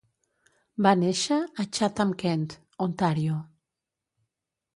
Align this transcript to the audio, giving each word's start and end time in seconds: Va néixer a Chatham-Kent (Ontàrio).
Va 0.87 0.93
néixer 1.01 1.37
a 1.63 1.65
Chatham-Kent 1.79 2.49
(Ontàrio). 2.87 3.37